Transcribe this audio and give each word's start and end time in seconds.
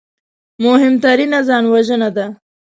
مهمترینه 0.63 1.39
ځانوژنه 1.47 2.09
ده 2.15 2.25